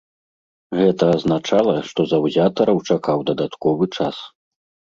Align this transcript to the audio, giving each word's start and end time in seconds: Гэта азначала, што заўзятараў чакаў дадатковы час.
Гэта 0.79 1.03
азначала, 1.17 1.75
што 1.89 2.01
заўзятараў 2.13 2.77
чакаў 2.93 3.19
дадатковы 3.31 3.85
час. 4.01 4.15